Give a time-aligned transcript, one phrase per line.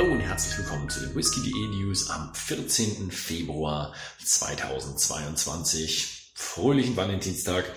[0.00, 3.10] Hallo und herzlich willkommen zu den Whisky.de News am 14.
[3.10, 3.92] Februar
[4.24, 6.30] 2022.
[6.32, 7.70] Fröhlichen Valentinstag.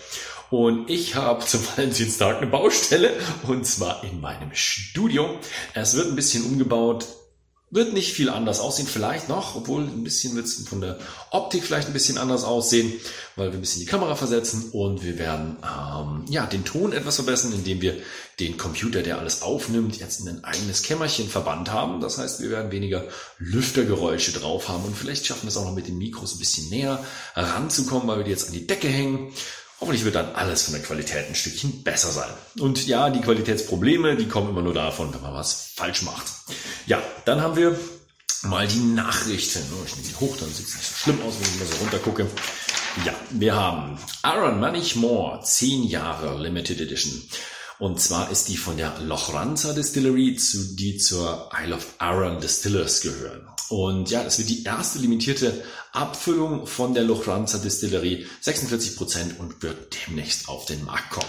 [0.49, 3.11] Und ich habe zum Valentinstag eine Baustelle
[3.45, 5.37] und zwar in meinem Studio.
[5.73, 7.07] Es wird ein bisschen umgebaut.
[7.73, 10.99] Wird nicht viel anders aussehen, vielleicht noch, obwohl ein bisschen wird es von der
[11.31, 12.93] Optik vielleicht ein bisschen anders aussehen,
[13.35, 17.15] weil wir ein bisschen die Kamera versetzen und wir werden ähm, ja den Ton etwas
[17.15, 17.97] verbessern, indem wir
[18.39, 21.99] den Computer, der alles aufnimmt, jetzt in ein eigenes Kämmerchen verbannt haben.
[21.99, 23.05] Das heißt, wir werden weniger
[23.39, 26.69] Lüftergeräusche drauf haben und vielleicht schaffen wir es auch noch mit den Mikros ein bisschen
[26.69, 27.03] näher
[27.35, 29.33] ranzukommen, weil wir die jetzt an die Decke hängen.
[29.83, 32.29] Hoffentlich wird dann alles von der Qualität ein Stückchen besser sein.
[32.57, 36.23] Und ja, die Qualitätsprobleme, die kommen immer nur davon, wenn man was falsch macht.
[36.85, 37.77] Ja, dann haben wir
[38.43, 39.59] mal die Nachrichten.
[39.73, 41.67] Oh, ich nehme sie hoch, dann sieht es nicht so schlimm aus, wenn ich mal
[41.67, 42.27] so runter gucke.
[43.05, 47.21] Ja, wir haben Aaron Manich-Moore, 10 Jahre Limited Edition.
[47.77, 53.01] Und zwar ist die von der Lochranza Distillery, zu, die zur Isle of Arran Distillers
[53.01, 53.52] gehören.
[53.73, 59.63] Und ja, das wird die erste limitierte Abfüllung von der Lochranza Distillery, 46 Prozent und
[59.63, 61.25] wird demnächst auf den Markt kommen.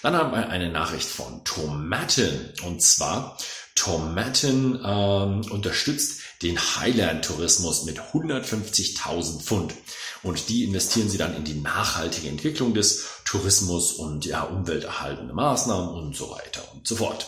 [0.00, 2.50] Dann haben wir eine Nachricht von Tomaten.
[2.64, 3.36] Und zwar,
[3.74, 9.74] Tomaten ähm, unterstützt den Highland-Tourismus mit 150.000 Pfund.
[10.22, 15.90] Und die investieren sie dann in die nachhaltige Entwicklung des Tourismus und ja, umwelterhaltende Maßnahmen
[15.90, 17.26] und so weiter und so fort.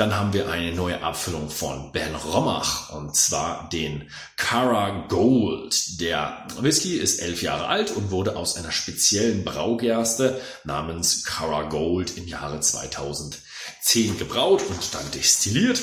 [0.00, 6.00] Dann haben wir eine neue Abfüllung von Ben Rommach und zwar den Cara Gold.
[6.00, 12.16] Der Whisky ist elf Jahre alt und wurde aus einer speziellen Braugerste namens Cara Gold
[12.16, 15.82] im Jahre 2010 gebraut und dann destilliert.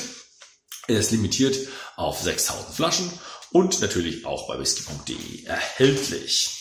[0.88, 1.56] Er ist limitiert
[1.94, 3.12] auf 6000 Flaschen
[3.52, 6.57] und natürlich auch bei whisky.de erhältlich.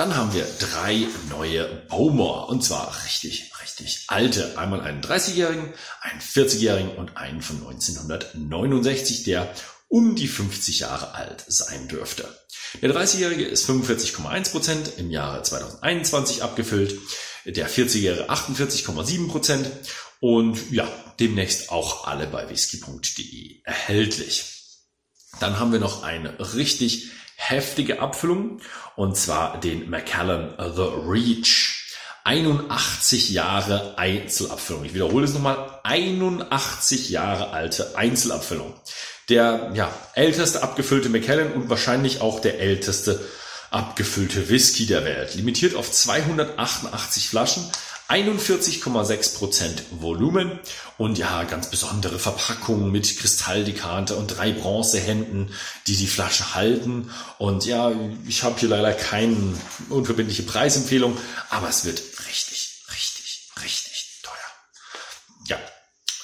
[0.00, 4.56] Dann haben wir drei neue Bowmore und zwar richtig, richtig alte.
[4.56, 9.54] Einmal einen 30-jährigen, einen 40-jährigen und einen von 1969, der
[9.88, 12.26] um die 50 Jahre alt sein dürfte.
[12.80, 16.98] Der 30-jährige ist 45,1 Prozent im Jahre 2021 abgefüllt,
[17.44, 19.70] der 40-jährige 48,7 Prozent
[20.20, 20.88] und ja,
[21.18, 24.44] demnächst auch alle bei whisky.de erhältlich.
[25.40, 28.60] Dann haben wir noch eine richtig heftige Abfüllung
[28.96, 31.76] und zwar den Macallan The Reach.
[32.22, 34.84] 81 Jahre Einzelabfüllung.
[34.84, 35.80] Ich wiederhole es nochmal.
[35.84, 38.74] 81 Jahre alte Einzelabfüllung.
[39.30, 43.20] Der ja, älteste abgefüllte Macallan und wahrscheinlich auch der älteste
[43.70, 45.34] abgefüllte Whisky der Welt.
[45.34, 47.64] Limitiert auf 288 Flaschen
[48.10, 50.58] 41,6% Volumen
[50.98, 55.54] und ja, ganz besondere Verpackungen mit Kristalldekanter und drei Bronzehänden,
[55.86, 57.12] die die Flasche halten.
[57.38, 57.92] Und ja,
[58.26, 59.54] ich habe hier leider keine
[59.90, 61.16] unverbindliche Preisempfehlung,
[61.50, 64.34] aber es wird richtig, richtig, richtig teuer.
[65.46, 65.58] Ja,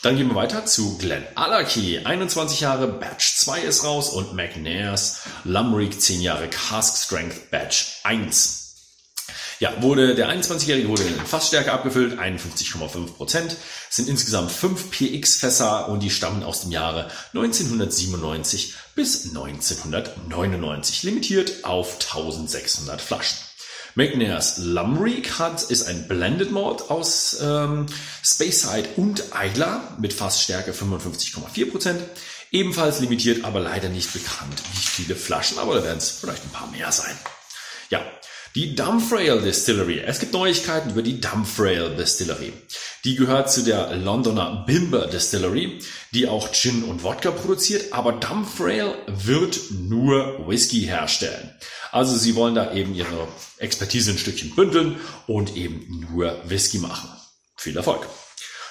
[0.02, 2.04] dann gehen wir weiter zu Glen Allerkey.
[2.04, 8.55] 21 Jahre Batch 2 ist raus und McNairs Lumrick 10 Jahre Cask Strength Batch 1.
[9.58, 13.56] Ja, wurde der 21-Jährige wurde in Fassstärke abgefüllt, 51,5 Prozent.
[13.88, 21.94] Sind insgesamt fünf PX-Fässer und die stammen aus dem Jahre 1997 bis 1999, limitiert auf
[21.94, 23.38] 1600 Flaschen.
[23.94, 27.86] McNairs Lumreek hat, ist ein Blended Malt aus ähm,
[28.22, 31.70] Speyside und Eigler mit Fassstärke 55,4%.
[31.70, 32.02] Prozent.
[32.52, 36.50] Ebenfalls limitiert, aber leider nicht bekannt, wie viele Flaschen, aber da werden es vielleicht ein
[36.50, 37.18] paar mehr sein.
[37.90, 38.00] Ja,
[38.56, 40.00] die Dumfrail Distillery.
[40.00, 42.54] Es gibt Neuigkeiten über die Dumfrail Distillery.
[43.04, 45.78] Die gehört zu der Londoner Bimber Distillery,
[46.12, 51.54] die auch Gin und Wodka produziert, aber Dumfrail wird nur Whisky herstellen.
[51.92, 53.28] Also sie wollen da eben ihre
[53.58, 54.96] Expertise ein Stückchen bündeln
[55.26, 57.10] und eben nur Whisky machen.
[57.56, 58.08] Viel Erfolg!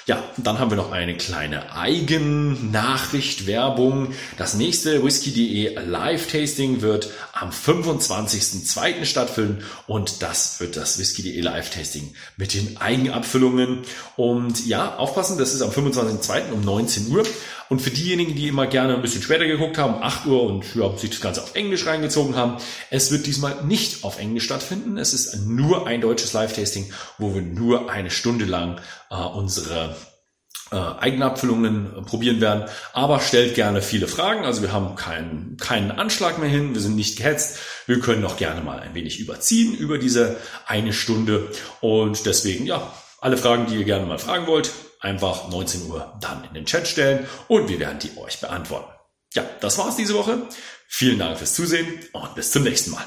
[0.07, 4.13] Ja, dann haben wir noch eine kleine Eigennachricht, Werbung.
[4.37, 9.03] Das nächste Whisky.de Live-Tasting wird am 25.02.
[9.05, 13.79] stattfinden und das wird das Whisky.de Live-Tasting mit den Eigenabfüllungen.
[14.15, 16.51] Und ja, aufpassen, das ist am 25.02.
[16.51, 17.23] um 19 Uhr.
[17.69, 20.95] Und für diejenigen, die immer gerne ein bisschen später geguckt haben, 8 Uhr und ja,
[20.97, 22.57] sich das Ganze auf Englisch reingezogen haben,
[22.91, 24.97] es wird diesmal nicht auf Englisch stattfinden.
[24.97, 28.79] Es ist nur ein deutsches Live-Tasting, wo wir nur eine Stunde lang
[29.09, 29.95] äh, unsere
[30.71, 32.65] äh, Eigenabfüllungen probieren werden.
[32.93, 34.45] Aber stellt gerne viele Fragen.
[34.45, 36.73] Also wir haben keinen, keinen Anschlag mehr hin.
[36.73, 37.59] Wir sind nicht gehetzt.
[37.85, 41.49] Wir können auch gerne mal ein wenig überziehen über diese eine Stunde.
[41.81, 42.91] Und deswegen, ja,
[43.21, 44.71] alle Fragen, die ihr gerne mal fragen wollt,
[45.05, 48.91] einfach 19 Uhr dann in den Chat stellen und wir werden die euch beantworten.
[49.33, 50.47] Ja, das war's diese Woche.
[50.87, 53.05] Vielen Dank fürs Zusehen und bis zum nächsten Mal.